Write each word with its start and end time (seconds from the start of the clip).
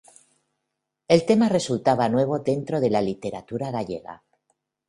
El 1.07 1.27
tema 1.27 1.47
resultaba 1.47 2.09
nuevo 2.09 2.39
dentro 2.39 2.79
de 2.81 2.89
la 2.89 3.03
literatura 3.03 3.69
gallega. 3.69 4.23